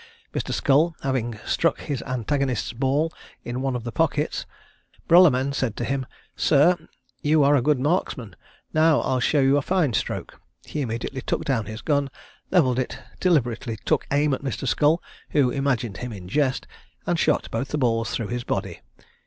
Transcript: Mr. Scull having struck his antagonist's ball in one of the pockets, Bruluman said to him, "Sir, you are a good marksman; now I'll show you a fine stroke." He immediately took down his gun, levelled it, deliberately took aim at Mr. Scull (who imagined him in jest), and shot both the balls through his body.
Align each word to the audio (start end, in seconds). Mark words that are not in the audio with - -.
Mr. 0.33 0.51
Scull 0.51 0.95
having 1.03 1.37
struck 1.45 1.79
his 1.81 2.01
antagonist's 2.07 2.73
ball 2.73 3.13
in 3.43 3.61
one 3.61 3.75
of 3.75 3.83
the 3.83 3.91
pockets, 3.91 4.47
Bruluman 5.07 5.53
said 5.53 5.75
to 5.77 5.83
him, 5.85 6.07
"Sir, 6.35 6.75
you 7.21 7.43
are 7.43 7.55
a 7.55 7.61
good 7.61 7.77
marksman; 7.79 8.35
now 8.73 9.01
I'll 9.01 9.19
show 9.19 9.41
you 9.41 9.57
a 9.57 9.61
fine 9.61 9.93
stroke." 9.93 10.41
He 10.65 10.81
immediately 10.81 11.21
took 11.21 11.45
down 11.45 11.67
his 11.67 11.83
gun, 11.83 12.09
levelled 12.49 12.79
it, 12.79 12.97
deliberately 13.19 13.77
took 13.85 14.07
aim 14.09 14.33
at 14.33 14.41
Mr. 14.41 14.67
Scull 14.67 15.03
(who 15.29 15.51
imagined 15.51 15.97
him 15.97 16.11
in 16.11 16.27
jest), 16.27 16.65
and 17.05 17.19
shot 17.19 17.51
both 17.51 17.67
the 17.67 17.77
balls 17.77 18.09
through 18.09 18.29
his 18.29 18.43
body. 18.43 18.81